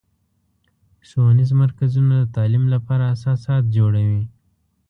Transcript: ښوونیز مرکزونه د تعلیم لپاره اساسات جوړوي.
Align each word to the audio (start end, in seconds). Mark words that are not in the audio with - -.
ښوونیز 1.07 1.51
مرکزونه 1.61 2.13
د 2.21 2.25
تعلیم 2.35 2.65
لپاره 2.73 3.03
اساسات 3.15 3.63
جوړوي. 3.75 4.23